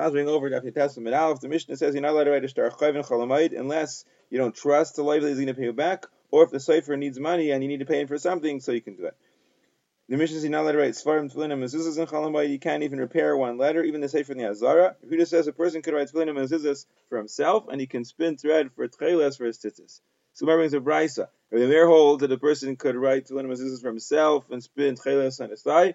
[0.00, 2.70] Chazing over Daf Testament Aleph, the Mishnah says you're not allowed to write a star
[2.70, 6.42] chayv chalamayit unless you don't trust the that he's going to pay you back, or
[6.42, 8.80] if the sofer needs money and you need to pay him for something, so you
[8.80, 9.16] can do it.
[10.08, 12.48] The Mishnah says you're not allowed to write svarim tefillim mezuzahs and chalamayit.
[12.48, 14.96] You can't even repair one letter, even the sofer in the Azara.
[15.06, 18.70] Huda says a person could write tefillim mezuzahs for himself, and he can spin thread
[18.74, 20.00] for tchelas for his tzitzis.
[20.32, 21.28] So brings a brisa.
[21.50, 25.42] Rabbi Meir holds that a person could write tefillim mezuzahs for himself and spin tchelas
[25.42, 25.94] on his thigh,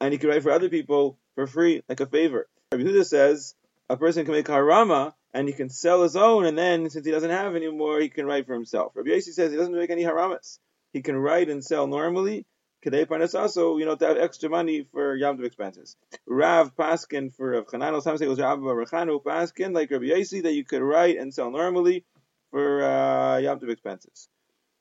[0.00, 2.48] and he could write for other people for free, like a favor.
[2.72, 3.56] Rabbi Huda says
[3.88, 7.10] a person can make harama and he can sell his own, and then since he
[7.10, 8.92] doesn't have anymore, he can write for himself.
[8.94, 10.60] Rabbi Yossi says he doesn't make any haramas.
[10.92, 12.46] He can write and sell normally.
[12.86, 15.96] Kadei also, you know, to have extra money for Yom expenses.
[16.28, 20.44] Rav Paskin for Rav Chanano, some say it was Rav Barachanu Paskin, like Rabbi Yossi,
[20.44, 22.04] that you could write and sell normally
[22.52, 24.28] for uh, Yom expenses.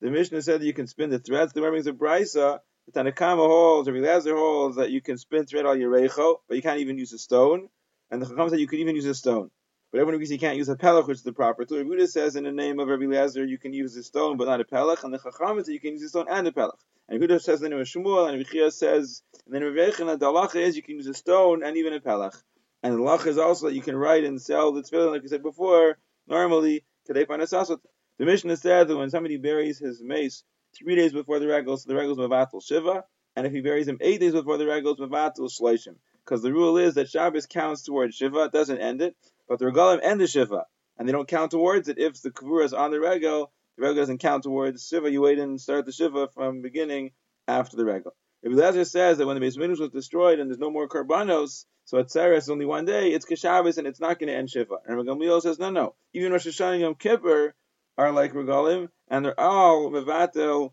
[0.00, 1.52] The Mishnah said that you can spin the threads.
[1.52, 5.46] The Remings of Brisa, the Tanna Kamma holds, Rabbi Lazar holds that you can spin
[5.46, 7.68] thread al Yerecho, but you can't even use a stone.
[8.10, 9.50] And the Chacham said you could even use a stone.
[9.90, 11.78] But everyone agrees you can't use a pelach, which is the proper tool.
[11.78, 14.60] Rabbi says in the name of Rabbi Lazar you can use a stone, but not
[14.60, 15.04] a pelach.
[15.04, 16.78] And the Chacham says you can use a stone and a pelach.
[17.08, 20.18] And Yehuda says in the name of Shmuel, and Rabbi says, and then Rabbi Yechon,
[20.18, 22.42] the halacha is you can use a stone and even a pelach.
[22.82, 25.26] And the halacha is also that you can write and sell the tefillin, like I
[25.26, 27.78] said before, normally, today The
[28.18, 30.42] Mishnah said that when somebody buries his mace
[30.76, 33.04] three days before the regals, so the regals mavatul shiva,
[33.36, 36.78] and if he buries him eight days before the regals mavatul shleishim because the rule
[36.78, 39.16] is that Shabbos counts towards Shiva, it doesn't end it,
[39.48, 40.66] but the regalim end the Shiva,
[40.98, 43.96] and they don't count towards it if the Kavura is on the regal, the regal
[43.96, 47.12] doesn't count towards Shiva, you wait and start the Shiva from beginning
[47.48, 48.14] after the regal.
[48.42, 51.98] If Lazar says that when the Beis was destroyed and there's no more Karbanos, so
[51.98, 54.76] at it's only one day, it's Keshabbos and it's not going to end Shiva.
[54.86, 57.54] And Gamliel says, no, no, even Rosh Hashanah and Yom Kippur
[57.98, 60.72] are like regalim, and they're all mevatel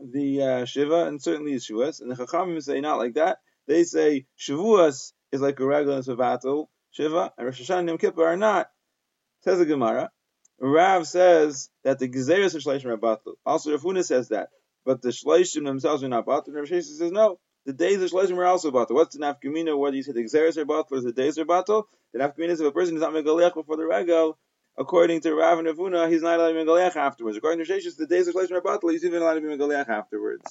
[0.00, 4.26] the uh, Shiva, and certainly Yeshuas, and the Chachamim say not like that, they say
[4.38, 8.70] Shavuos is like a regular Savatul, Shiva, and Rosh Hashanah and Yom Kippur are not.
[9.42, 10.10] Says the Gemara.
[10.58, 13.34] Rav says that the Gezeres are Shleishim are Batul.
[13.44, 14.48] Also, Rav Huna says that.
[14.84, 16.54] But the Shleishim themselves are not Batul.
[16.54, 17.38] Rav Sheshes says no.
[17.66, 18.94] The days of Shleishim are also Batul.
[18.94, 19.90] What's the Nafkamina?
[19.90, 20.12] Do you say?
[20.12, 21.84] The Gezeres are Batul or the days are Batul?
[22.12, 24.38] The Nafkamina is if a person is not Megalech before the Regal,
[24.78, 27.36] according to Rav and he's not allowed to be Megalech afterwards.
[27.36, 29.88] According to Sheshes, the days of Shleishim are Batul, he's even allowed to be Megalech
[29.88, 30.44] afterwards.